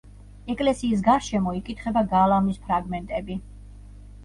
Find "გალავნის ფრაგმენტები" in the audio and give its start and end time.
2.15-3.39